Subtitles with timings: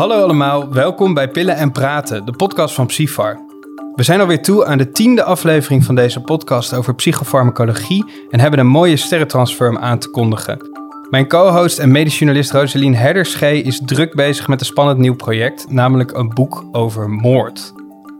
[0.00, 3.38] Hallo allemaal, welkom bij Pillen en Praten, de podcast van Psyfar.
[3.94, 8.60] We zijn alweer toe aan de tiende aflevering van deze podcast over psychofarmacologie en hebben
[8.60, 10.58] een mooie sterrentransfer aan te kondigen.
[11.10, 15.70] Mijn co-host en medisch journalist Rosalien Herderschee is druk bezig met een spannend nieuw project,
[15.70, 17.72] namelijk een boek over moord.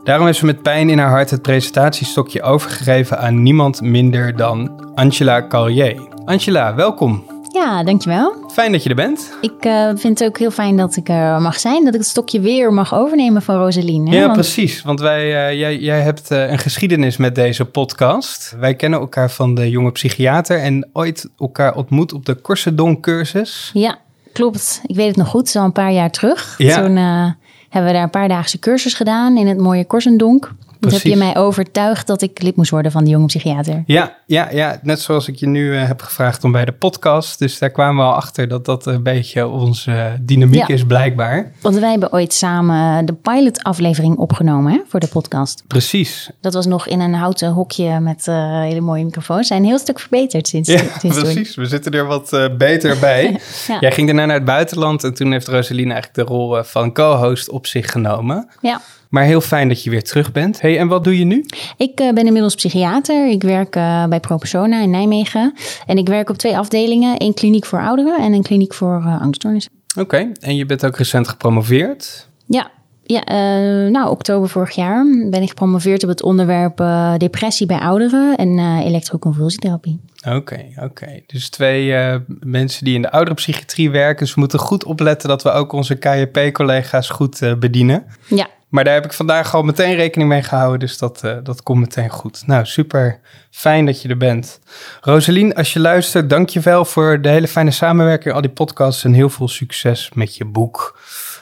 [0.05, 4.85] Daarom is ze met pijn in haar hart het presentatiestokje overgegeven aan niemand minder dan
[4.95, 6.09] Angela Carrier.
[6.25, 7.40] Angela, welkom.
[7.53, 8.35] Ja, dankjewel.
[8.53, 9.33] Fijn dat je er bent.
[9.41, 11.85] Ik uh, vind het ook heel fijn dat ik er mag zijn.
[11.85, 14.11] Dat ik het stokje weer mag overnemen van Rosaline.
[14.11, 14.33] Ja, want...
[14.33, 14.83] precies.
[14.83, 18.55] Want wij, uh, jij, jij hebt uh, een geschiedenis met deze podcast.
[18.59, 23.71] Wij kennen elkaar van de jonge psychiater en ooit elkaar ontmoet op de Corsedon cursus.
[23.73, 23.99] Ja,
[24.33, 24.81] klopt.
[24.87, 25.41] Ik weet het nog goed.
[25.41, 26.55] Het is al een paar jaar terug.
[26.59, 26.83] Ja.
[26.83, 30.53] Toen hebben we daar een paar daagse cursus gedaan in het mooie Korsendonk.
[30.81, 33.83] Dat heb je mij overtuigd dat ik lid moest worden van de jonge psychiater.
[33.87, 37.39] Ja, ja, ja, net zoals ik je nu uh, heb gevraagd om bij de podcast.
[37.39, 40.75] Dus daar kwamen we al achter dat dat een beetje onze uh, dynamiek ja.
[40.75, 41.53] is blijkbaar.
[41.61, 45.65] Want wij hebben ooit samen de pilot-aflevering opgenomen hè, voor de podcast.
[45.67, 46.31] Precies.
[46.41, 49.47] Dat was nog in een houten hokje met uh, hele mooie microfoons.
[49.47, 51.55] Zijn een heel stuk verbeterd sinds, ja, sinds precies.
[51.55, 53.41] We zitten er wat beter bij.
[53.69, 53.77] ja.
[53.81, 57.51] Jij ging daarna naar het buitenland en toen heeft Rosaline eigenlijk de rol van co-host
[57.51, 58.49] op zich genomen.
[58.61, 58.81] Ja.
[59.11, 60.61] Maar heel fijn dat je weer terug bent.
[60.61, 61.45] Hey, en wat doe je nu?
[61.77, 63.31] Ik uh, ben inmiddels psychiater.
[63.31, 65.55] Ik werk uh, bij ProPersona in Nijmegen.
[65.87, 67.17] En ik werk op twee afdelingen.
[67.17, 69.73] één kliniek voor ouderen en een kliniek voor uh, angststoornissen.
[69.91, 70.33] Oké, okay.
[70.41, 72.29] en je bent ook recent gepromoveerd?
[72.47, 72.71] Ja,
[73.03, 77.79] ja, uh, nou, oktober vorig jaar ben ik gepromoveerd op het onderwerp uh, depressie bij
[77.79, 80.01] ouderen en uh, elektroconvulsietherapie.
[80.27, 80.85] Oké, okay, oké.
[80.85, 81.25] Okay.
[81.27, 81.95] Dus twee
[82.41, 84.25] mensen die in de ouderenpsychiatrie werken.
[84.25, 88.05] Dus we moeten goed opletten dat we ook onze KJP-collega's goed bedienen.
[88.29, 88.49] Ja.
[88.71, 91.81] Maar daar heb ik vandaag al meteen rekening mee gehouden, dus dat, uh, dat komt
[91.81, 92.43] meteen goed.
[92.47, 94.61] Nou, super fijn dat je er bent.
[95.01, 99.05] Rosalien, als je luistert, dank je wel voor de hele fijne samenwerking, al die podcasts
[99.05, 100.99] en heel veel succes met je boek.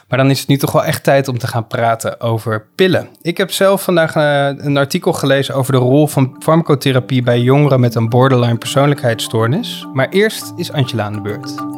[0.09, 3.09] Maar dan is het nu toch wel echt tijd om te gaan praten over pillen.
[3.23, 7.81] Ik heb zelf vandaag uh, een artikel gelezen over de rol van farmacotherapie bij jongeren
[7.81, 9.87] met een borderline persoonlijkheidsstoornis.
[9.93, 11.78] Maar eerst is Angela aan de beurt.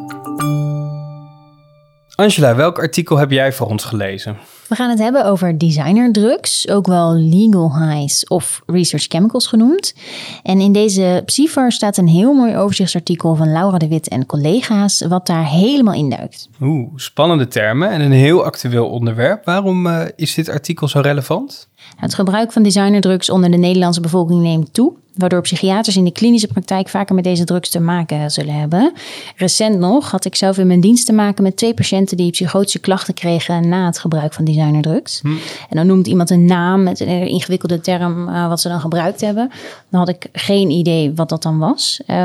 [2.21, 4.37] Angela, welk artikel heb jij voor ons gelezen?
[4.67, 9.93] We gaan het hebben over designerdrugs, ook wel legal highs of research chemicals genoemd.
[10.43, 15.05] En in deze Psyfar staat een heel mooi overzichtsartikel van Laura de Wit en collega's,
[15.07, 16.49] wat daar helemaal induikt.
[16.61, 19.45] Oeh, spannende termen en een heel actueel onderwerp.
[19.45, 21.69] Waarom uh, is dit artikel zo relevant?
[21.95, 26.47] Het gebruik van designerdrugs onder de Nederlandse bevolking neemt toe waardoor psychiaters in de klinische
[26.47, 28.93] praktijk vaker met deze drugs te maken zullen hebben.
[29.35, 32.79] Recent nog had ik zelf in mijn dienst te maken met twee patiënten die psychotische
[32.79, 35.19] klachten kregen na het gebruik van designerdrugs.
[35.21, 35.27] Hm.
[35.69, 39.21] En dan noemt iemand een naam met een ingewikkelde term uh, wat ze dan gebruikt
[39.21, 39.51] hebben.
[39.89, 42.01] Dan had ik geen idee wat dat dan was.
[42.07, 42.15] Um,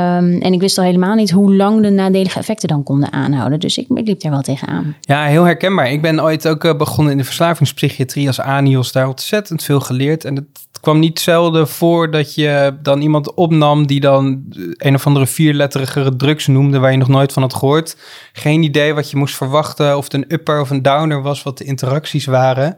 [0.41, 3.59] en ik wist al helemaal niet hoe lang de nadelige effecten dan konden aanhouden.
[3.59, 4.95] Dus ik, ik liep daar wel tegenaan.
[5.01, 5.91] Ja, heel herkenbaar.
[5.91, 8.91] Ik ben ooit ook uh, begonnen in de verslavingspsychiatrie als ANIOS.
[8.91, 10.25] Daar ontzettend veel geleerd.
[10.25, 10.45] En het
[10.81, 14.43] kwam niet zelden voor dat je dan iemand opnam die dan
[14.77, 17.97] een of andere vierletterige drugs noemde waar je nog nooit van had gehoord.
[18.33, 21.57] Geen idee wat je moest verwachten of het een upper of een downer was, wat
[21.57, 22.77] de interacties waren.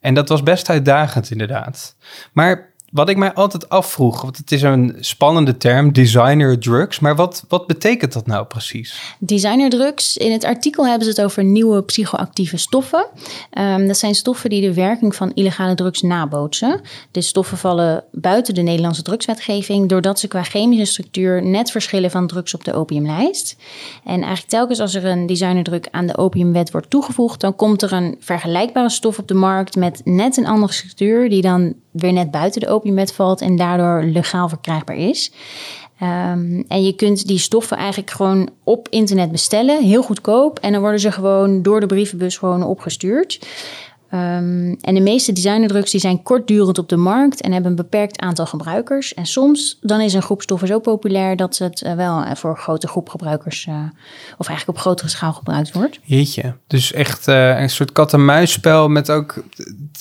[0.00, 1.96] En dat was best uitdagend inderdaad.
[2.32, 7.16] Maar wat ik mij altijd afvroeg, want het is een spannende term, designer drugs, maar
[7.16, 9.14] wat, wat betekent dat nou precies?
[9.18, 13.06] Designer drugs, in het artikel hebben ze het over nieuwe psychoactieve stoffen.
[13.58, 16.80] Um, dat zijn stoffen die de werking van illegale drugs nabootsen.
[17.10, 22.26] De stoffen vallen buiten de Nederlandse drugswetgeving, doordat ze qua chemische structuur net verschillen van
[22.26, 23.56] drugs op de opiumlijst.
[24.04, 27.92] En eigenlijk telkens als er een designerdrug aan de opiumwet wordt toegevoegd, dan komt er
[27.92, 32.30] een vergelijkbare stof op de markt met net een andere structuur, die dan weer net
[32.30, 35.32] buiten de opiumwet valt en daardoor legaal verkrijgbaar is.
[36.02, 40.58] Um, en je kunt die stoffen eigenlijk gewoon op internet bestellen, heel goedkoop.
[40.58, 43.46] En dan worden ze gewoon door de brievenbus gewoon opgestuurd.
[44.14, 48.20] Um, en de meeste designerdrugs die zijn kortdurend op de markt en hebben een beperkt
[48.20, 49.14] aantal gebruikers.
[49.14, 52.56] En soms dan is een groep stoffen zo populair dat het uh, wel voor een
[52.56, 53.74] grote groep gebruikers, uh,
[54.38, 56.00] of eigenlijk op grotere schaal gebruikt wordt.
[56.02, 59.44] Jeetje, dus echt uh, een soort kat-en-muisspel met ook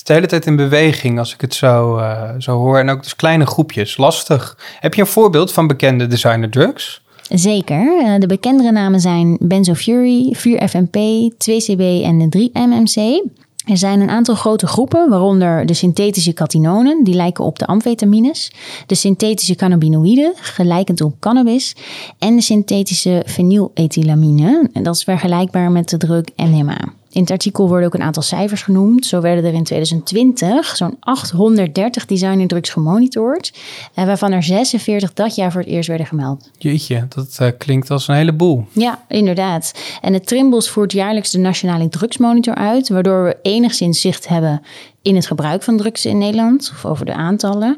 [0.03, 2.01] de hele tijd in beweging als ik het zo,
[2.37, 2.79] zo hoor.
[2.79, 4.57] En ook dus kleine groepjes, lastig.
[4.79, 7.01] Heb je een voorbeeld van bekende designerdrugs?
[7.29, 8.19] Zeker.
[8.19, 10.97] De bekendere namen zijn Benzofury, 4-FMP,
[11.33, 13.21] 2CB en de 3-MMC.
[13.63, 18.51] Er zijn een aantal grote groepen, waaronder de synthetische catinonen, die lijken op de amfetamines,
[18.85, 21.75] de synthetische cannabinoïden, gelijkend op cannabis,
[22.19, 26.93] en de synthetische fenylethylamine, en dat is vergelijkbaar met de drug MDMA.
[27.13, 29.05] In het artikel worden ook een aantal cijfers genoemd.
[29.05, 33.53] Zo werden er in 2020 zo'n 830 designerdrugs gemonitord,
[33.93, 36.49] en waarvan er 46 dat jaar voor het eerst werden gemeld.
[36.57, 38.65] Jeetje, dat uh, klinkt als een heleboel.
[38.71, 39.73] Ja, inderdaad.
[40.01, 44.61] En het Trimbos voert jaarlijks de Nationale Drugsmonitor uit, waardoor we enigszins zicht hebben
[45.03, 47.77] in het gebruik van drugs in Nederland, of over de aantallen.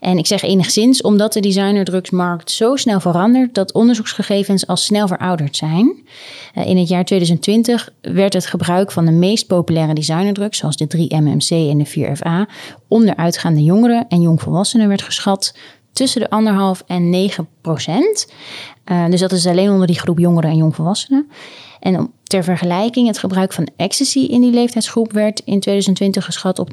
[0.00, 5.56] En ik zeg enigszins omdat de designerdrugsmarkt zo snel verandert dat onderzoeksgegevens al snel verouderd
[5.56, 6.06] zijn.
[6.54, 10.86] Eh, in het jaar 2020 werd het gebruik van de meest populaire designerdrugs, zoals de
[10.86, 12.48] 3-MMC en de 4FA,
[12.88, 15.54] onder uitgaande jongeren en jongvolwassenen werd geschat
[15.92, 18.32] tussen de anderhalf en 9 procent.
[18.86, 21.30] Uh, dus dat is alleen onder die groep jongeren en jongvolwassenen.
[21.80, 26.70] En ter vergelijking, het gebruik van ecstasy in die leeftijdsgroep werd in 2020 geschat op
[26.70, 26.72] 12%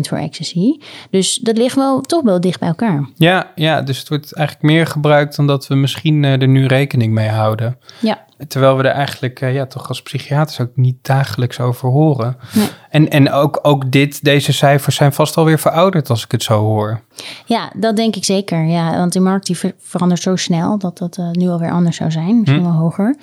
[0.00, 0.78] voor ecstasy.
[1.10, 3.08] Dus dat ligt wel toch wel dicht bij elkaar.
[3.16, 6.66] Ja, ja, dus het wordt eigenlijk meer gebruikt dan dat we misschien uh, er nu
[6.66, 7.78] rekening mee houden.
[8.00, 8.26] Ja.
[8.48, 12.36] Terwijl we er eigenlijk uh, ja, toch als psychiaters ook niet dagelijks over horen.
[12.54, 12.68] Nee.
[12.90, 16.60] En, en ook, ook dit, deze cijfers zijn vast alweer verouderd als ik het zo
[16.60, 17.00] hoor.
[17.44, 18.64] Ja, dat denk ik zeker.
[18.64, 19.74] Ja, want die markt die
[20.16, 22.38] verandert zo snel dat dat uh, nu alweer anders zou zijn.
[22.38, 22.70] Misschien hm.
[22.70, 23.16] wel hoger.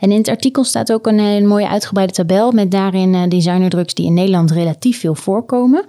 [0.00, 3.94] En in het artikel staat ook een, een mooie uitgebreide tabel met daarin uh, designerdrugs
[3.94, 5.84] die in Nederland relatief veel voorkomen.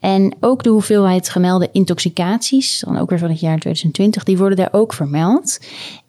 [0.00, 4.56] En ook de hoeveelheid gemelde intoxicaties, dan ook weer van het jaar 2020, die worden
[4.56, 5.58] daar ook vermeld.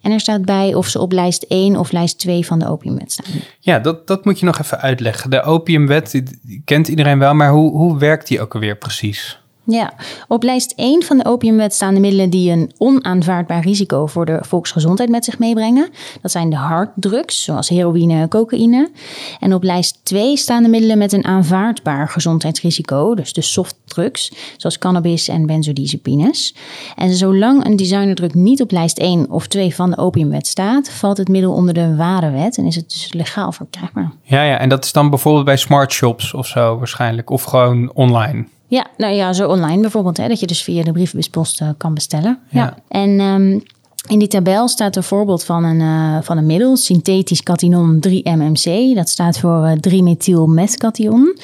[0.01, 3.11] En er staat bij of ze op lijst 1 of lijst 2 van de opiumwet
[3.11, 3.41] staan.
[3.59, 5.29] Ja, dat, dat moet je nog even uitleggen.
[5.29, 6.11] De opiumwet
[6.41, 9.41] die kent iedereen wel, maar hoe, hoe werkt die ook alweer precies?
[9.65, 9.93] Ja,
[10.27, 14.39] op lijst 1 van de opiumwet staan de middelen die een onaanvaardbaar risico voor de
[14.41, 15.89] volksgezondheid met zich meebrengen.
[16.21, 18.91] Dat zijn de harddrugs, zoals heroïne en cocaïne.
[19.39, 24.77] En op lijst 2 staan de middelen met een aanvaardbaar gezondheidsrisico, dus de softdrugs, zoals
[24.77, 26.55] cannabis en benzodiazepines.
[26.95, 31.17] En zolang een designerdrug niet op lijst 1 of 2 van de opiumwet staat, valt
[31.17, 31.95] het middel onder de
[32.31, 34.11] wet en is het dus legaal verkrijgbaar.
[34.23, 37.91] Ja, ja, en dat is dan bijvoorbeeld bij smart shops of zo waarschijnlijk, of gewoon
[37.93, 38.45] online.
[38.73, 41.93] Ja, nou ja, zo online bijvoorbeeld, hè, dat je dus via de brievenbuspost uh, kan
[41.93, 42.39] bestellen.
[42.49, 42.75] Ja.
[42.87, 43.63] En um,
[44.07, 48.95] in die tabel staat een voorbeeld van een, uh, van een middel, synthetisch katinon 3-MMC.
[48.95, 51.37] Dat staat voor uh, eh, 3-methylmetkation.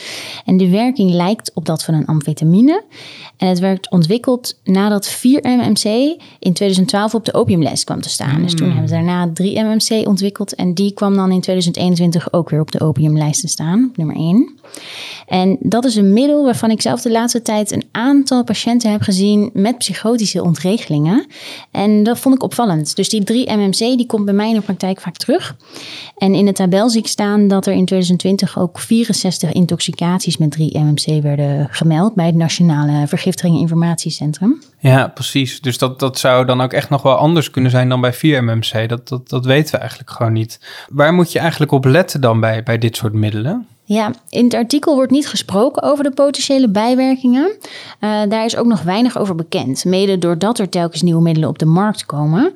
[0.45, 2.83] En de werking lijkt op dat van een amfetamine.
[3.38, 5.83] En het werd ontwikkeld nadat 4-MMC
[6.39, 8.41] in 2012 op de opiumlijst kwam te staan.
[8.41, 8.77] Dus toen hmm.
[8.77, 10.55] hebben ze daarna 3-MMC ontwikkeld.
[10.55, 14.15] En die kwam dan in 2021 ook weer op de opiumlijst te staan, op nummer
[14.15, 14.57] 1.
[15.27, 19.01] En dat is een middel waarvan ik zelf de laatste tijd een aantal patiënten heb
[19.01, 21.25] gezien met psychotische ontregelingen.
[21.71, 22.96] En dat vond ik opvallend.
[22.96, 25.56] Dus die 3-MMC die komt bij mij in de praktijk vaak terug.
[26.18, 30.57] En in de tabel zie ik staan dat er in 2020 ook 64 intoxicaties met
[30.60, 34.62] 3-MMC werden gemeld bij het Nationale Vergiftiging Informatiecentrum.
[34.80, 35.62] Ja, precies.
[35.62, 38.90] Dus dat, dat zou dan ook echt nog wel anders kunnen zijn dan bij 4-MMC.
[38.90, 40.60] Dat, dat, dat weten we eigenlijk gewoon niet.
[40.90, 43.68] Waar moet je eigenlijk op letten dan bij, bij dit soort middelen?
[43.89, 47.51] Ja, in het artikel wordt niet gesproken over de potentiële bijwerkingen.
[48.00, 51.59] Uh, daar is ook nog weinig over bekend, mede doordat er telkens nieuwe middelen op
[51.59, 52.53] de markt komen.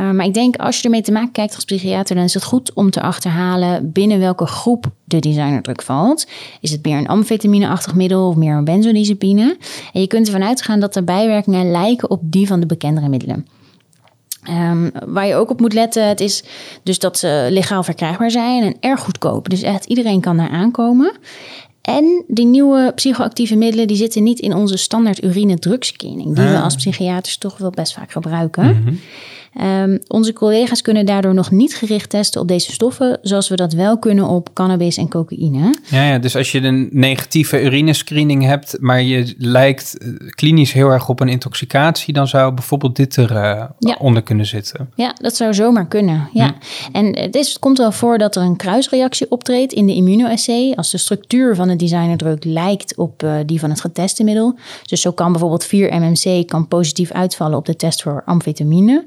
[0.00, 2.44] Uh, maar ik denk als je ermee te maken kijkt als psychiater, dan is het
[2.44, 6.26] goed om te achterhalen binnen welke groep de designerdruk valt.
[6.60, 9.56] Is het meer een amfetamine-achtig middel of meer een benzodiazepine?
[9.92, 13.46] En je kunt ervan uitgaan dat de bijwerkingen lijken op die van de bekendere middelen.
[14.50, 16.44] Um, waar je ook op moet letten, het is
[16.82, 19.48] dus dat ze legaal verkrijgbaar zijn en erg goedkoop.
[19.48, 21.12] Dus echt iedereen kan daar aankomen.
[21.82, 26.56] En die nieuwe psychoactieve middelen die zitten niet in onze standaard urine drugscanning, die we
[26.56, 26.62] ah.
[26.62, 28.82] als psychiaters toch wel best vaak gebruiken.
[28.84, 29.00] Mm
[29.62, 33.72] Um, onze collega's kunnen daardoor nog niet gericht testen op deze stoffen, zoals we dat
[33.72, 35.74] wel kunnen op cannabis en cocaïne.
[35.90, 40.88] Ja, ja dus als je een negatieve urinescreening hebt, maar je lijkt eh, klinisch heel
[40.88, 44.90] erg op een intoxicatie, dan zou bijvoorbeeld dit eronder uh, onder kunnen zitten.
[44.94, 46.28] Ja, dat zou zomaar kunnen.
[46.32, 46.46] Ja.
[46.46, 46.96] Hm.
[46.96, 50.72] En het, is, het komt wel voor dat er een kruisreactie optreedt in de immunoassay
[50.74, 54.58] als de structuur van de designerdruk lijkt op uh, die van het geteste middel.
[54.82, 59.04] Dus zo kan bijvoorbeeld 4-MMC kan positief uitvallen op de test voor amfetamine.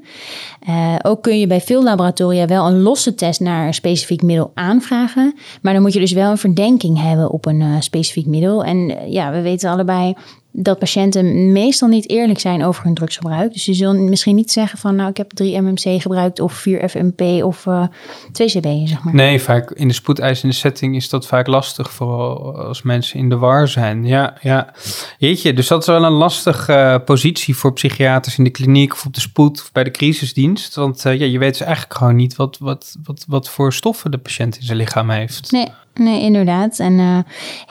[0.68, 4.50] Uh, ook kun je bij veel laboratoria wel een losse test naar een specifiek middel
[4.54, 5.34] aanvragen.
[5.62, 8.64] Maar dan moet je dus wel een verdenking hebben op een uh, specifiek middel.
[8.64, 10.14] En uh, ja, we weten allebei
[10.52, 13.52] dat patiënten meestal niet eerlijk zijn over hun drugsgebruik.
[13.52, 16.88] Dus je zult misschien niet zeggen van nou ik heb 3 MMC gebruikt of 4
[16.88, 17.86] FMP of uh,
[18.32, 19.14] 2 CB zeg maar.
[19.14, 23.36] Nee, vaak in de spoedeisende setting is dat vaak lastig vooral als mensen in de
[23.36, 24.06] war zijn.
[24.06, 24.72] Ja, ja.
[25.18, 29.06] Jeetje, dus dat is wel een lastige uh, positie voor psychiaters in de kliniek of
[29.06, 30.74] op de spoed of bij de crisisdienst.
[30.74, 34.10] Want uh, ja, je weet dus eigenlijk gewoon niet wat, wat, wat, wat voor stoffen
[34.10, 35.52] de patiënt in zijn lichaam heeft.
[35.52, 36.78] Nee, Nee, inderdaad.
[36.78, 37.18] En uh,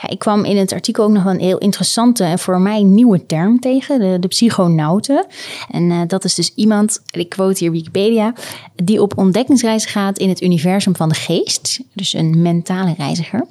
[0.01, 3.25] ja, ik kwam in het artikel ook nog een heel interessante en voor mij nieuwe
[3.25, 5.25] term tegen, de, de psychonauten.
[5.69, 8.33] En uh, dat is dus iemand, ik quote hier Wikipedia,
[8.75, 11.79] die op ontdekkingsreis gaat in het universum van de geest.
[11.93, 13.45] Dus een mentale reiziger.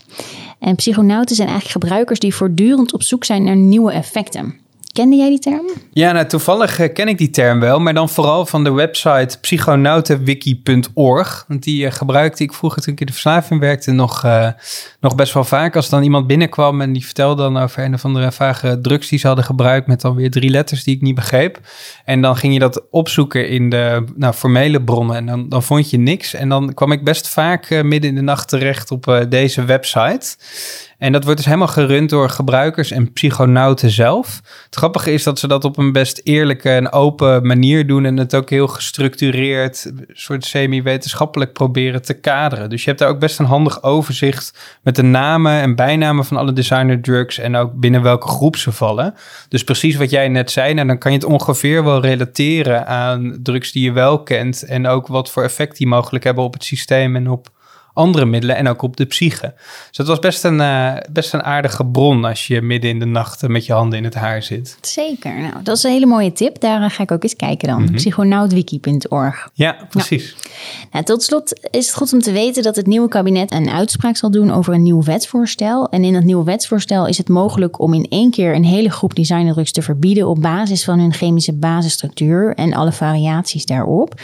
[0.59, 4.55] En psychonauten zijn eigenlijk gebruikers die voortdurend op zoek zijn naar nieuwe effecten.
[4.99, 5.67] Kende jij die term?
[5.93, 9.39] Ja, nou, toevallig uh, ken ik die term wel, maar dan vooral van de website
[9.41, 11.45] psychonautenwiki.org.
[11.49, 14.49] Want die uh, gebruikte ik vroeger toen ik in de verslaving werkte nog, uh,
[15.01, 15.77] nog best wel vaak.
[15.77, 19.19] Als dan iemand binnenkwam en die vertelde dan over een of andere vage drugs die
[19.19, 21.61] ze hadden gebruikt met dan weer drie letters die ik niet begreep.
[22.05, 25.91] En dan ging je dat opzoeken in de nou, formele bronnen en dan, dan vond
[25.91, 26.35] je niks.
[26.35, 30.37] En dan kwam ik best vaak midden in de nacht terecht op deze website.
[30.99, 34.41] En dat wordt dus helemaal gerund door gebruikers en psychonauten zelf.
[34.65, 38.17] Het grappige is dat ze dat op een best eerlijke en open manier doen en
[38.17, 42.71] het ook heel gestructureerd, soort semi-wetenschappelijk proberen te kaderen.
[42.71, 46.37] Dus je hebt daar ook best een handig overzicht met de namen en bijnamen van
[46.37, 49.15] alle designer drugs en ook binnen welke groep ze vallen.
[49.49, 53.39] Dus precies wat jij net zei, nou, dan kan je het ongeveer wel relateren aan
[53.43, 56.65] drugs die je wel kent en ook wat voor effect die mogelijk hebben op het
[56.65, 57.57] systeem en op
[57.99, 59.55] andere middelen en ook op de psyche.
[59.89, 63.05] Dus dat was best een, uh, best een aardige bron als je midden in de
[63.05, 64.79] nacht met je handen in het haar zit.
[64.81, 65.41] Zeker.
[65.41, 66.61] Nou, dat is een hele mooie tip.
[66.61, 67.83] Daar ga ik ook eens kijken dan.
[67.83, 69.49] Mm Psychonautwiki.org.
[69.55, 70.37] Ja, precies.
[70.93, 74.17] Nou, tot slot is het goed om te weten dat het nieuwe kabinet een uitspraak
[74.17, 75.89] zal doen over een nieuw wetsvoorstel.
[75.89, 79.15] En in dat nieuwe wetsvoorstel is het mogelijk om in één keer een hele groep
[79.15, 84.21] designerdrugs te verbieden op basis van hun chemische basisstructuur en alle variaties daarop.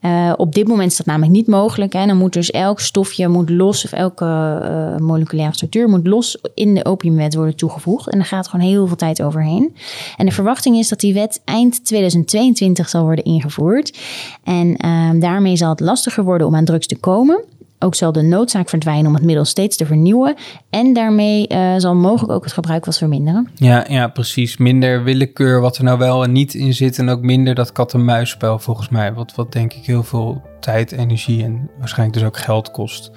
[0.00, 1.92] Uh, op dit moment is dat namelijk niet mogelijk.
[1.92, 2.06] Hè.
[2.06, 6.38] Dan moet dus elk stof je moet los, of elke uh, moleculaire structuur moet los
[6.54, 8.10] in de opiumwet worden toegevoegd.
[8.10, 9.76] En daar gaat gewoon heel veel tijd overheen.
[10.16, 13.98] En de verwachting is dat die wet eind 2022 zal worden ingevoerd.
[14.42, 17.44] En uh, daarmee zal het lastiger worden om aan drugs te komen.
[17.84, 20.34] Ook zal de noodzaak verdwijnen om het middel steeds te vernieuwen.
[20.70, 23.48] En daarmee uh, zal mogelijk ook het gebruik wat verminderen.
[23.54, 24.56] Ja, ja, precies.
[24.56, 26.98] Minder willekeur wat er nou wel en niet in zit.
[26.98, 29.12] En ook minder dat kat-en-muisspel volgens mij.
[29.12, 33.10] Wat, wat denk ik heel veel tijd, energie en waarschijnlijk dus ook geld kost.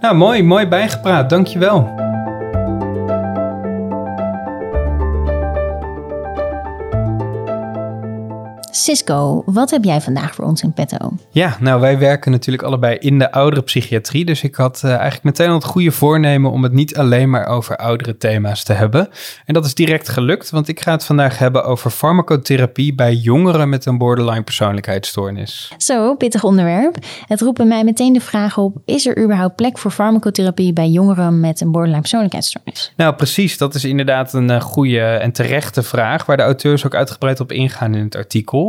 [0.00, 1.30] Nou, mooi, mooi bijgepraat.
[1.30, 2.25] Dankjewel.
[8.76, 11.12] Cisco, wat heb jij vandaag voor ons in petto?
[11.30, 14.24] Ja, nou wij werken natuurlijk allebei in de oudere psychiatrie.
[14.24, 17.46] Dus ik had uh, eigenlijk meteen al het goede voornemen om het niet alleen maar
[17.46, 19.08] over oudere thema's te hebben.
[19.44, 23.68] En dat is direct gelukt, want ik ga het vandaag hebben over farmacotherapie bij jongeren
[23.68, 25.72] met een borderline persoonlijkheidsstoornis.
[25.76, 26.96] Zo, pittig onderwerp.
[27.26, 30.88] Het roept bij mij meteen de vraag op, is er überhaupt plek voor farmacotherapie bij
[30.88, 32.92] jongeren met een borderline persoonlijkheidsstoornis?
[32.96, 36.94] Nou precies, dat is inderdaad een uh, goede en terechte vraag waar de auteurs ook
[36.94, 38.64] uitgebreid op ingaan in het artikel.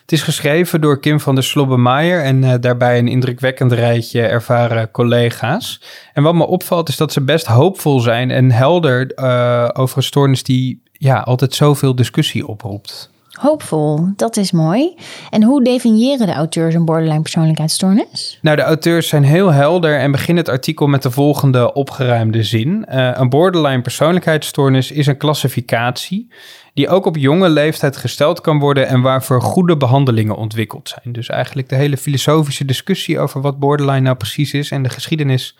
[0.00, 4.90] Het is geschreven door Kim van der Slobbenmaier en uh, daarbij een indrukwekkend rijtje ervaren
[4.90, 5.80] collega's.
[6.14, 10.02] En wat me opvalt is dat ze best hoopvol zijn en helder uh, over een
[10.02, 13.10] stoornis die ja, altijd zoveel discussie oproept.
[13.36, 14.94] Hoopvol, dat is mooi.
[15.30, 18.38] En hoe definiëren de auteurs een borderline persoonlijkheidsstoornis?
[18.42, 22.86] Nou, de auteurs zijn heel helder en beginnen het artikel met de volgende opgeruimde zin.
[22.90, 26.28] Uh, een borderline persoonlijkheidsstoornis is een klassificatie
[26.76, 31.14] die ook op jonge leeftijd gesteld kan worden en waarvoor goede behandelingen ontwikkeld zijn.
[31.14, 35.56] Dus eigenlijk de hele filosofische discussie over wat borderline nou precies is en de geschiedenis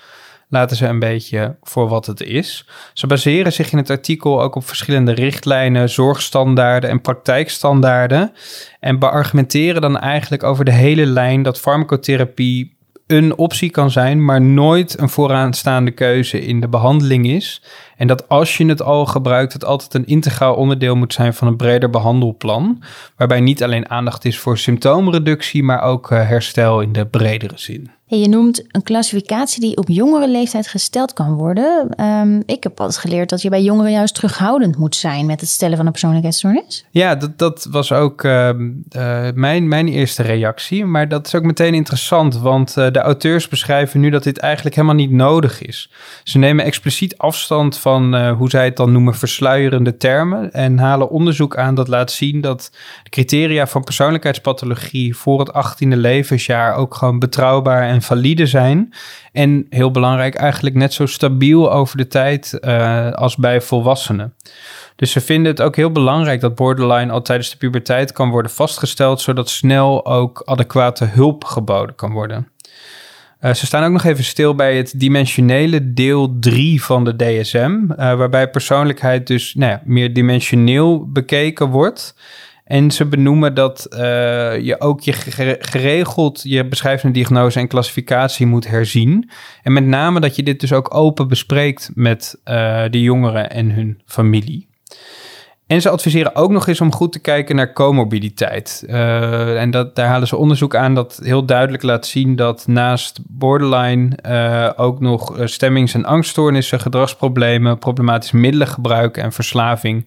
[0.49, 2.69] laten ze een beetje voor wat het is.
[2.93, 8.33] Ze baseren zich in het artikel ook op verschillende richtlijnen, zorgstandaarden en praktijkstandaarden
[8.81, 14.41] en beargumenteren dan eigenlijk over de hele lijn dat farmacotherapie een optie kan zijn, maar
[14.41, 17.63] nooit een vooraanstaande keuze in de behandeling is.
[17.97, 21.49] En dat als je het al gebruikt, het altijd een integraal onderdeel moet zijn van
[21.49, 22.83] een breder behandelplan.
[23.17, 27.91] Waarbij niet alleen aandacht is voor symptoomreductie, maar ook eh, herstel in de bredere zin.
[28.09, 32.01] Je noemt een klassificatie die op jongere leeftijd gesteld kan worden.
[32.05, 35.49] Um, ik heb altijd geleerd dat je bij jongeren juist terughoudend moet zijn met het
[35.49, 36.85] stellen van een persoonlijkheidsstoornis.
[36.91, 40.85] Ja, dat, dat was ook uh, uh, mijn, mijn eerste reactie.
[40.85, 44.75] Maar dat is ook meteen interessant, want uh, de auteurs beschrijven nu dat dit eigenlijk
[44.75, 45.91] helemaal niet nodig is.
[46.23, 51.57] Ze nemen expliciet afstand van hoe zij het dan noemen versluierende termen en halen onderzoek
[51.57, 52.71] aan dat laat zien dat
[53.03, 58.95] de criteria van persoonlijkheidspathologie voor het 18e levensjaar ook gewoon betrouwbaar en valide zijn.
[59.33, 64.35] En heel belangrijk, eigenlijk net zo stabiel over de tijd uh, als bij volwassenen.
[64.97, 68.51] Dus ze vinden het ook heel belangrijk dat borderline al tijdens de puberteit kan worden
[68.51, 72.49] vastgesteld, zodat snel ook adequate hulp geboden kan worden.
[73.41, 77.79] Uh, ze staan ook nog even stil bij het dimensionele deel 3 van de DSM,
[77.91, 82.17] uh, waarbij persoonlijkheid dus nou ja, meer dimensioneel bekeken wordt.
[82.65, 83.99] En ze benoemen dat uh,
[84.61, 85.13] je ook je
[85.61, 89.31] geregeld je beschrijvende diagnose en klassificatie moet herzien.
[89.63, 92.41] En met name dat je dit dus ook open bespreekt met
[92.91, 94.69] de jongeren en hun familie.
[95.67, 98.85] En ze adviseren ook nog eens om goed te kijken naar comorbiditeit.
[98.87, 103.19] Uh, en dat, daar halen ze onderzoek aan dat heel duidelijk laat zien dat naast
[103.29, 110.07] borderline uh, ook nog stemmings- en angststoornissen, gedragsproblemen, problematisch middelengebruik en verslaving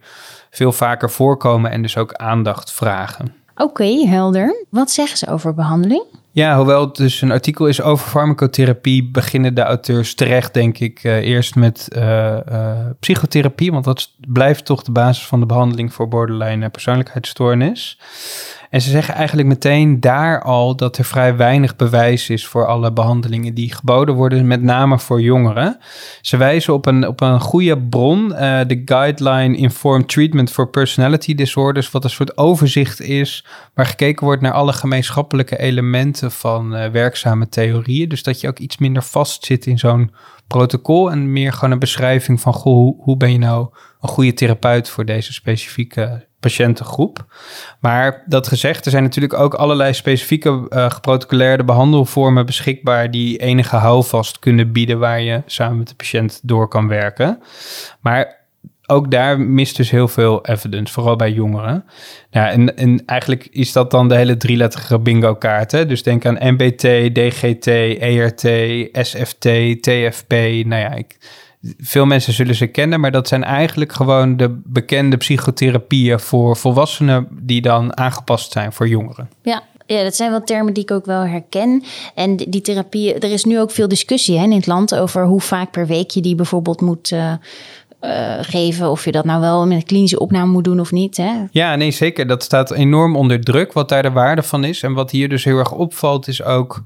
[0.49, 3.33] veel vaker voorkomen en dus ook aandacht vragen.
[3.55, 4.65] Oké, helder.
[4.69, 6.03] Wat zeggen ze over behandeling?
[6.31, 11.03] Ja, hoewel het dus een artikel is over farmacotherapie, beginnen de auteurs terecht, denk ik,
[11.03, 15.93] uh, eerst met uh, uh, psychotherapie, want dat blijft toch de basis van de behandeling
[15.93, 17.99] voor borderline persoonlijkheidsstoornis.
[18.69, 22.93] En ze zeggen eigenlijk meteen daar al dat er vrij weinig bewijs is voor alle
[22.93, 25.77] behandelingen die geboden worden, met name voor jongeren.
[26.21, 31.35] Ze wijzen op een, op een goede bron, uh, de Guideline Informed Treatment for Personality
[31.35, 36.87] Disorders, wat een soort overzicht is waar gekeken wordt naar alle gemeenschappelijke elementen van uh,
[36.87, 38.09] werkzame theorieën.
[38.09, 40.11] Dus dat je ook iets minder vastzit in zo'n
[40.49, 43.67] protocol en meer gewoon een beschrijving van goh, hoe, hoe ben je nou
[44.01, 47.25] een goede therapeut voor deze specifieke patiëntengroep.
[47.79, 50.67] Maar dat gezegd, er zijn natuurlijk ook allerlei specifieke
[51.29, 56.67] uh, behandelvormen beschikbaar die enige houvast kunnen bieden waar je samen met de patiënt door
[56.67, 57.41] kan werken.
[57.99, 58.38] Maar
[58.89, 61.85] ook daar mist dus heel veel evidence, vooral bij jongeren.
[62.29, 65.71] Ja, en, en eigenlijk is dat dan de hele drieletterige bingo kaart.
[65.71, 65.85] Hè?
[65.85, 67.67] Dus denk aan MBT, DGT,
[67.99, 68.47] ERT,
[69.07, 69.41] SFT,
[69.81, 70.31] TFP.
[70.65, 71.17] Nou ja, ik,
[71.77, 77.27] veel mensen zullen ze kennen, maar dat zijn eigenlijk gewoon de bekende psychotherapieën voor volwassenen
[77.31, 79.29] die dan aangepast zijn voor jongeren.
[79.41, 79.63] Ja,
[79.95, 81.83] ja, dat zijn wel termen die ik ook wel herken.
[82.15, 85.41] En die therapieën, er is nu ook veel discussie hè, in het land over hoe
[85.41, 87.11] vaak per week je die bijvoorbeeld moet.
[87.11, 87.33] Uh,
[88.01, 88.89] uh, geven.
[88.89, 91.17] Of je dat nou wel met een klinische opname moet doen of niet.
[91.17, 91.31] Hè?
[91.51, 92.27] Ja, nee, zeker.
[92.27, 94.83] Dat staat enorm onder druk, wat daar de waarde van is.
[94.83, 96.83] En wat hier dus heel erg opvalt, is ook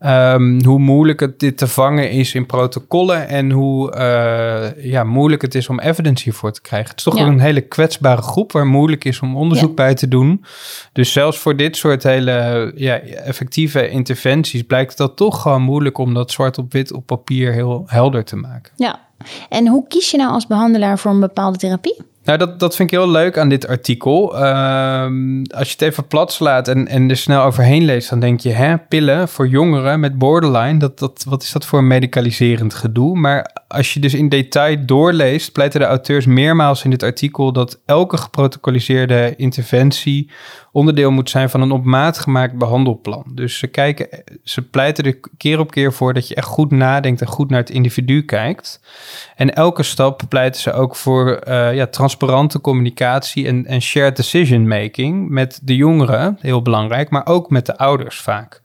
[0.00, 5.42] Um, hoe moeilijk het dit te vangen is in protocollen en hoe uh, ja, moeilijk
[5.42, 6.88] het is om evidence hiervoor te krijgen.
[6.88, 7.26] Het is toch ja.
[7.26, 9.74] een hele kwetsbare groep waar moeilijk is om onderzoek ja.
[9.74, 10.44] bij te doen.
[10.92, 16.14] Dus zelfs voor dit soort hele ja, effectieve interventies blijkt dat toch gewoon moeilijk om
[16.14, 18.72] dat zwart op wit op papier heel helder te maken.
[18.76, 19.00] Ja,
[19.48, 22.02] en hoe kies je nou als behandelaar voor een bepaalde therapie?
[22.24, 24.44] Nou, dat, dat vind ik heel leuk aan dit artikel.
[24.46, 28.40] Um, als je het even plat slaat en, en er snel overheen leest, dan denk
[28.40, 32.74] je, hè, pillen voor jongeren met borderline, dat, dat, wat is dat voor een medicaliserend
[32.74, 33.18] gedoe?
[33.18, 37.80] Maar als je dus in detail doorleest, pleiten de auteurs meermaals in dit artikel dat
[37.84, 40.30] elke geprotocoliseerde interventie
[40.72, 43.24] onderdeel moet zijn van een op maat gemaakt behandelplan.
[43.34, 44.08] Dus ze, kijken,
[44.44, 47.60] ze pleiten er keer op keer voor dat je echt goed nadenkt en goed naar
[47.60, 48.80] het individu kijkt.
[49.36, 54.68] En elke stap pleiten ze ook voor uh, ja, transparante communicatie en, en shared decision
[54.68, 58.62] making met de jongeren, heel belangrijk, maar ook met de ouders vaak.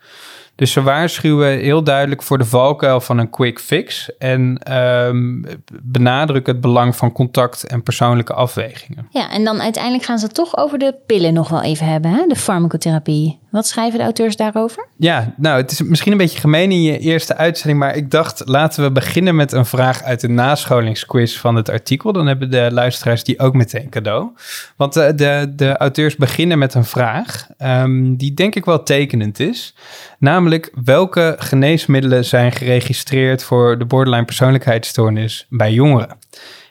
[0.55, 5.45] Dus ze waarschuwen heel duidelijk voor de valkuil van een quick fix en um,
[5.83, 9.07] benadrukken het belang van contact en persoonlijke afwegingen.
[9.09, 12.25] Ja, en dan uiteindelijk gaan ze toch over de pillen nog wel even hebben, hè?
[12.27, 13.39] de farmacotherapie.
[13.51, 14.88] Wat schrijven de auteurs daarover?
[14.97, 18.41] Ja, nou, het is misschien een beetje gemeen in je eerste uitzending, maar ik dacht
[18.45, 22.13] laten we beginnen met een vraag uit de nascholingsquiz van het artikel.
[22.13, 24.29] Dan hebben de luisteraars die ook meteen cadeau.
[24.75, 29.39] Want de, de, de auteurs beginnen met een vraag um, die denk ik wel tekenend
[29.39, 29.75] is.
[30.19, 36.17] Namelijk, welke geneesmiddelen zijn geregistreerd voor de borderline persoonlijkheidsstoornis bij jongeren?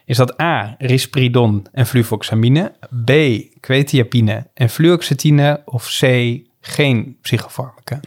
[0.04, 2.72] Is dat A, risperidon en fluvoxamine,
[3.04, 3.12] B,
[3.60, 6.02] quetiapine en fluoxetine of C,
[6.68, 8.00] geen psychofarmaca?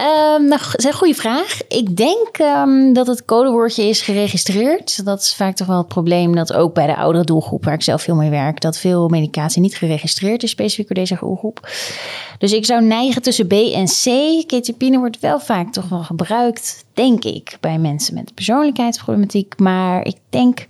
[0.00, 1.58] Um, dat is een goede vraag.
[1.68, 5.04] Ik denk um, dat het codewoordje is geregistreerd.
[5.04, 7.82] Dat is vaak toch wel het probleem dat ook bij de oudere doelgroep, waar ik
[7.82, 11.68] zelf veel mee werk, dat veel medicatie niet geregistreerd is, specifiek voor deze doelgroep.
[12.38, 14.04] Dus ik zou neigen tussen B en C.
[14.46, 19.58] Ketipine wordt wel vaak toch wel gebruikt, denk ik, bij mensen met persoonlijkheidsproblematiek.
[19.58, 20.64] Maar ik denk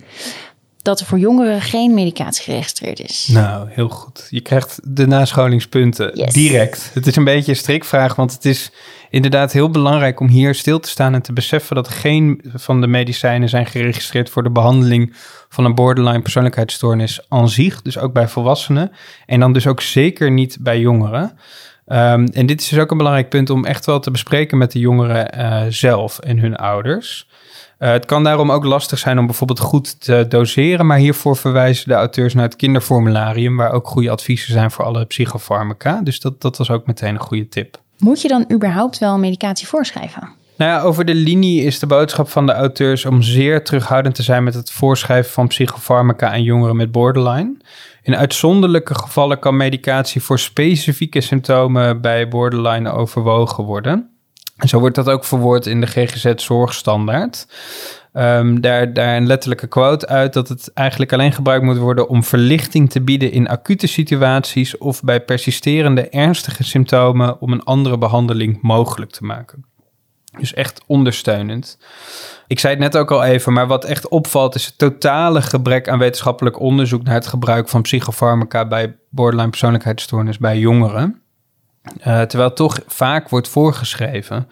[0.83, 3.27] dat er voor jongeren geen medicatie geregistreerd is.
[3.27, 4.27] Nou, heel goed.
[4.29, 6.33] Je krijgt de nascholingspunten yes.
[6.33, 6.91] direct.
[6.93, 8.71] Het is een beetje een strikvraag, want het is
[9.09, 12.87] inderdaad heel belangrijk om hier stil te staan en te beseffen dat geen van de
[12.87, 15.15] medicijnen zijn geregistreerd voor de behandeling
[15.49, 18.91] van een borderline persoonlijkheidsstoornis aan zich, dus ook bij volwassenen
[19.25, 21.37] en dan dus ook zeker niet bij jongeren.
[21.87, 24.71] Um, en dit is dus ook een belangrijk punt om echt wel te bespreken met
[24.71, 27.27] de jongeren uh, zelf en hun ouders.
[27.83, 31.87] Uh, het kan daarom ook lastig zijn om bijvoorbeeld goed te doseren, maar hiervoor verwijzen
[31.87, 36.01] de auteurs naar het kinderformularium, waar ook goede adviezen zijn voor alle psychofarmaca.
[36.01, 37.77] Dus dat, dat was ook meteen een goede tip.
[37.97, 40.29] Moet je dan überhaupt wel medicatie voorschrijven?
[40.57, 44.23] Nou ja, over de linie is de boodschap van de auteurs om zeer terughoudend te
[44.23, 47.57] zijn met het voorschrijven van psychofarmaca aan jongeren met borderline.
[48.03, 54.12] In uitzonderlijke gevallen kan medicatie voor specifieke symptomen bij borderline overwogen worden.
[54.57, 57.47] Zo wordt dat ook verwoord in de GGZ-zorgstandaard.
[58.13, 62.23] Um, daar, daar een letterlijke quote uit dat het eigenlijk alleen gebruikt moet worden om
[62.23, 68.61] verlichting te bieden in acute situaties of bij persisterende ernstige symptomen om een andere behandeling
[68.61, 69.65] mogelijk te maken.
[70.37, 71.77] Dus echt ondersteunend.
[72.47, 75.89] Ik zei het net ook al even, maar wat echt opvalt is het totale gebrek
[75.89, 81.22] aan wetenschappelijk onderzoek naar het gebruik van psychofarmaca bij borderline persoonlijkheidsstoornis bij jongeren.
[82.07, 84.49] Uh, terwijl toch vaak wordt voorgeschreven.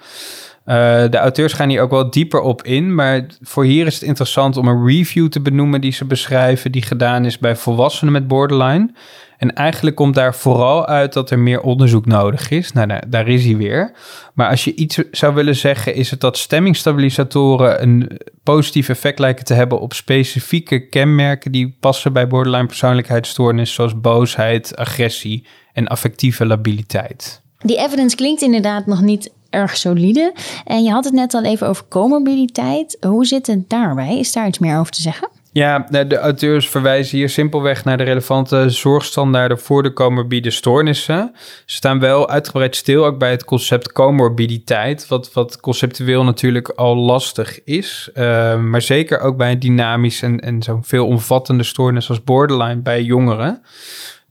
[0.65, 0.75] Uh,
[1.09, 4.57] de auteurs gaan hier ook wel dieper op in, maar voor hier is het interessant
[4.57, 8.93] om een review te benoemen die ze beschrijven, die gedaan is bij volwassenen met borderline.
[9.37, 12.71] En eigenlijk komt daar vooral uit dat er meer onderzoek nodig is.
[12.71, 13.93] Nou, daar, daar is hij weer.
[14.33, 19.45] Maar als je iets zou willen zeggen, is het dat stemmingstabilisatoren een positief effect lijken
[19.45, 26.45] te hebben op specifieke kenmerken die passen bij borderline persoonlijkheidsstoornis, zoals boosheid, agressie en affectieve
[26.45, 27.41] labiliteit.
[27.57, 30.33] Die evidence klinkt inderdaad nog niet erg solide.
[30.65, 32.97] En je had het net al even over comorbiditeit.
[33.01, 34.19] Hoe zit het daarbij?
[34.19, 35.29] Is daar iets meer over te zeggen?
[35.53, 41.31] Ja, de auteurs verwijzen hier simpelweg naar de relevante zorgstandaarden voor de comorbide stoornissen.
[41.65, 46.95] Ze staan wel uitgebreid stil ook bij het concept comorbiditeit, wat, wat conceptueel natuurlijk al
[46.95, 48.09] lastig is.
[48.13, 53.03] Uh, maar zeker ook bij een dynamisch en, en zo'n veelomvattende stoornis als borderline bij
[53.03, 53.61] jongeren.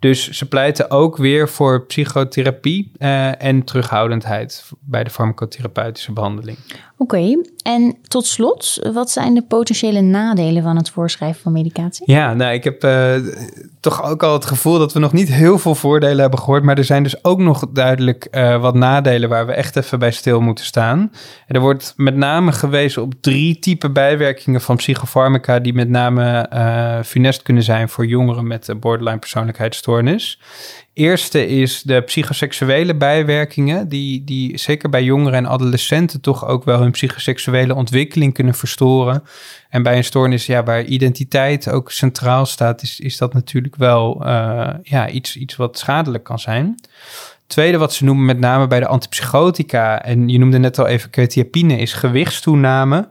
[0.01, 6.59] Dus ze pleiten ook weer voor psychotherapie uh, en terughoudendheid bij de farmacotherapeutische behandeling.
[6.97, 12.13] Oké, en tot slot, wat zijn de potentiële nadelen van het voorschrijven van medicatie?
[12.13, 13.15] Ja, nou, ik heb uh,
[13.81, 16.79] toch ook al het gevoel dat we nog niet heel veel voordelen hebben gehoord, maar
[16.79, 20.41] er zijn dus ook nog duidelijk uh, wat nadelen waar we echt even bij stil
[20.41, 20.99] moeten staan.
[21.47, 26.49] En er wordt met name gewezen op drie typen bijwerkingen van psychofarmaca die met name
[27.05, 29.90] funest kunnen zijn voor jongeren met borderline persoonlijkheidsstoornis.
[30.93, 36.81] Eerste is de psychoseksuele bijwerkingen, die, die zeker bij jongeren en adolescenten toch ook wel
[36.81, 39.23] hun psychoseksuele ontwikkeling kunnen verstoren.
[39.69, 44.27] En bij een stoornis ja, waar identiteit ook centraal staat, is, is dat natuurlijk wel
[44.27, 46.75] uh, ja, iets, iets wat schadelijk kan zijn.
[47.47, 51.11] Tweede wat ze noemen met name bij de antipsychotica, en je noemde net al even
[51.11, 53.09] ketiapine, is gewichtstoename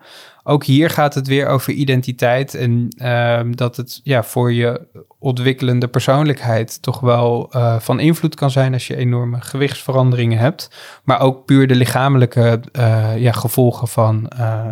[0.49, 4.87] ook hier gaat het weer over identiteit en uh, dat het ja, voor je
[5.19, 10.69] ontwikkelende persoonlijkheid toch wel uh, van invloed kan zijn als je enorme gewichtsveranderingen hebt.
[11.03, 14.69] Maar ook puur de lichamelijke uh, ja, gevolgen van eh,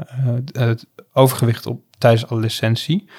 [0.51, 3.09] het overgewicht op, tijdens adolescentie.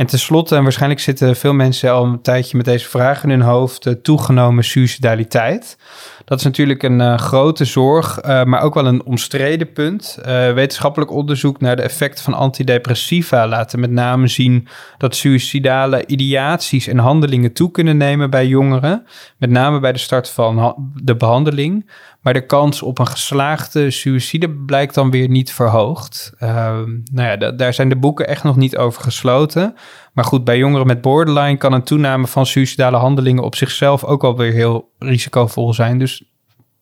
[0.00, 3.40] En tenslotte, en waarschijnlijk zitten veel mensen al een tijdje met deze vraag in hun
[3.40, 5.78] hoofd, toegenomen suicidaliteit.
[6.24, 10.18] Dat is natuurlijk een uh, grote zorg, uh, maar ook wel een omstreden punt.
[10.54, 16.98] Wetenschappelijk onderzoek naar de effecten van antidepressiva laten met name zien dat suicidale ideaties en
[16.98, 21.90] handelingen toe kunnen nemen bij jongeren, met name bij de start van de behandeling.
[22.20, 26.32] Maar de kans op een geslaagde suïcide blijkt dan weer niet verhoogd.
[26.38, 29.74] Ehm, nou ja, daar zijn de boeken echt nog niet over gesloten.
[30.12, 34.24] Maar goed, bij jongeren met borderline kan een toename van suicidale handelingen op zichzelf ook
[34.24, 35.98] alweer heel risicovol zijn.
[35.98, 36.24] Dus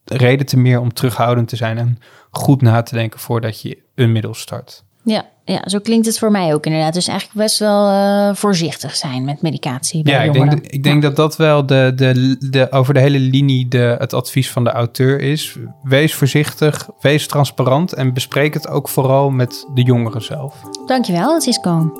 [0.04, 1.98] reden te meer om terughoudend te zijn en
[2.30, 4.84] goed na te denken voordat je een middel start.
[5.10, 6.94] Ja, ja, zo klinkt het voor mij ook inderdaad.
[6.94, 10.02] Dus eigenlijk best wel uh, voorzichtig zijn met medicatie.
[10.02, 13.18] Bij ja, ik denk, ik denk dat dat wel de, de, de, over de hele
[13.18, 15.56] linie de, het advies van de auteur is.
[15.82, 20.54] Wees voorzichtig, wees transparant en bespreek het ook vooral met de jongeren zelf.
[20.86, 21.92] Dankjewel, Cisco.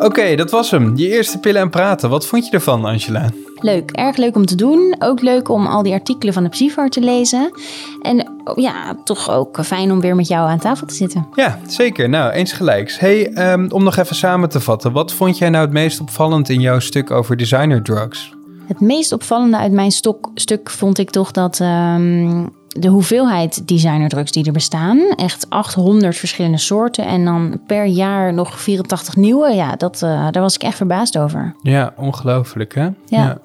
[0.00, 0.96] Oké, okay, dat was hem.
[0.96, 2.10] Je eerste pillen en praten.
[2.10, 3.28] Wat vond je ervan, Angela?
[3.54, 4.96] Leuk, erg leuk om te doen.
[4.98, 7.50] Ook leuk om al die artikelen van de Psyfar te lezen.
[8.02, 11.26] En oh ja, toch ook fijn om weer met jou aan tafel te zitten.
[11.34, 12.08] Ja, zeker.
[12.08, 12.98] Nou, eens gelijks.
[12.98, 14.92] Hey, um, om nog even samen te vatten.
[14.92, 18.34] Wat vond jij nou het meest opvallend in jouw stuk over designer drugs?
[18.66, 24.32] Het meest opvallende uit mijn stok, stuk vond ik toch dat um, de hoeveelheid designerdrugs
[24.32, 24.98] die er bestaan.
[25.16, 29.54] Echt 800 verschillende soorten en dan per jaar nog 84 nieuwe.
[29.54, 31.54] Ja, dat, uh, daar was ik echt verbaasd over.
[31.62, 32.82] Ja, ongelooflijk hè?
[32.82, 32.94] Ja.
[33.06, 33.38] ja.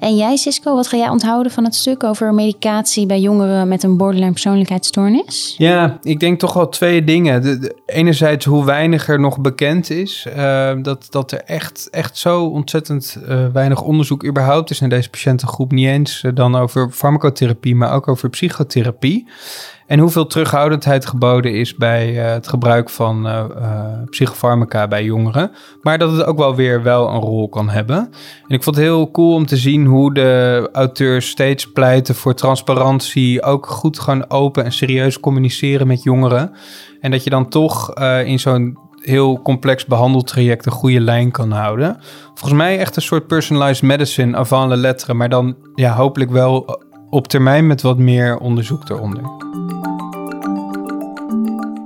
[0.00, 3.82] En jij Cisco, wat ga jij onthouden van het stuk over medicatie bij jongeren met
[3.82, 5.54] een borderline persoonlijkheidsstoornis?
[5.58, 7.42] Ja, ik denk toch wel twee dingen.
[7.42, 10.26] De, enerzijds hoe weinig er nog bekend is.
[10.36, 15.10] Uh, dat, dat er echt, echt zo ontzettend uh, weinig onderzoek überhaupt is naar deze
[15.10, 15.72] patiëntengroep.
[15.72, 19.26] Niet eens dan over farmacotherapie, maar ook over psychotherapie psychotherapie.
[19.86, 23.44] En hoeveel terughoudendheid geboden is bij eh, het gebruik van uh,
[24.10, 25.50] psychofarmaca bij jongeren.
[25.82, 27.96] Maar dat het ook wel weer wel een rol kan hebben.
[28.48, 32.34] En ik vond het heel cool om te zien hoe de auteurs steeds pleiten voor
[32.34, 33.42] transparantie.
[33.42, 36.52] Ook goed gewoon open en serieus communiceren met jongeren.
[37.00, 37.94] En dat je dan toch
[38.24, 41.98] in zo'n heel complex behandeltraject een goede lijn kan houden.
[42.24, 46.82] Volgens mij echt een soort personalized medicine avant la lettre, maar dan ja, hopelijk wel
[47.12, 49.22] op termijn met wat meer onderzoek eronder.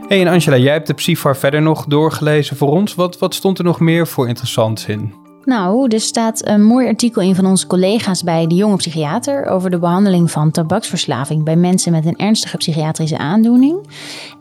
[0.09, 2.95] Hey en Angela, jij hebt de Psyfar verder nog doorgelezen voor ons.
[2.95, 5.26] Wat, wat stond er nog meer voor interessants in?
[5.47, 9.71] Nou, er staat een mooi artikel in van onze collega's bij de jonge psychiater over
[9.71, 13.89] de behandeling van tabaksverslaving bij mensen met een ernstige psychiatrische aandoening.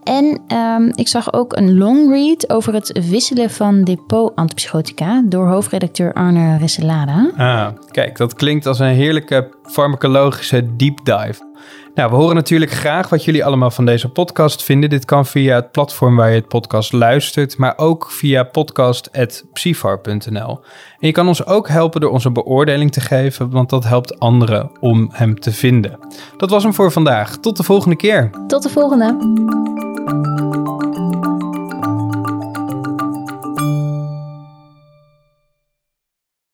[0.04, 6.14] En um, ik zag ook een long read over het wisselen van depot-antipsychotica door hoofdredacteur
[6.14, 7.32] Arne Risselada.
[7.38, 11.54] Ah, kijk, dat klinkt als een heerlijke farmacologische deep dive.
[11.96, 14.90] Nou, we horen natuurlijk graag wat jullie allemaal van deze podcast vinden.
[14.90, 20.60] Dit kan via het platform waar je het podcast luistert, maar ook via podcast.psyfar.nl.
[21.00, 24.72] En je kan ons ook helpen door onze beoordeling te geven, want dat helpt anderen
[24.80, 26.00] om hem te vinden.
[26.38, 27.38] Dat was hem voor vandaag.
[27.38, 28.30] Tot de volgende keer.
[28.48, 29.18] Tot de volgende.